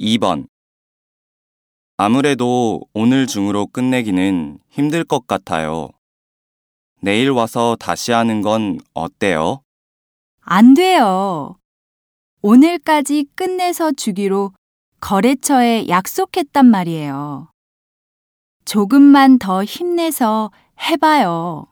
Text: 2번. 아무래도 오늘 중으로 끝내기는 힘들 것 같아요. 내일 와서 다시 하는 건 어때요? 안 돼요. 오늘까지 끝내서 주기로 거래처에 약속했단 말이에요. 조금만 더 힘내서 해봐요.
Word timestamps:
2번. 0.00 0.46
아무래도 1.96 2.82
오늘 2.92 3.26
중으로 3.26 3.66
끝내기는 3.66 4.58
힘들 4.68 5.04
것 5.04 5.26
같아요. 5.26 5.90
내일 7.00 7.30
와서 7.30 7.76
다시 7.78 8.12
하는 8.12 8.42
건 8.42 8.78
어때요? 8.92 9.62
안 10.40 10.74
돼요. 10.74 11.56
오늘까지 12.42 13.26
끝내서 13.34 13.92
주기로 13.92 14.52
거래처에 15.00 15.88
약속했단 15.88 16.66
말이에요. 16.66 17.50
조금만 18.64 19.38
더 19.38 19.64
힘내서 19.64 20.50
해봐요. 20.80 21.66